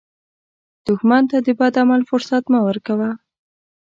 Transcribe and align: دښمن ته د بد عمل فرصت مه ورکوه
دښمن 0.87 1.23
ته 1.31 1.37
د 1.45 1.47
بد 1.59 1.73
عمل 1.81 2.01
فرصت 2.09 2.43
مه 2.51 2.59
ورکوه 2.67 3.09